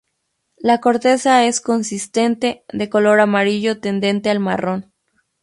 La 0.57 0.79
corteza 0.79 1.45
es 1.45 1.61
consistente, 1.61 2.65
de 2.73 2.89
color 2.89 3.19
amarillo 3.19 3.79
tendente 3.79 4.31
al 4.31 4.39
marrón. 4.39 4.91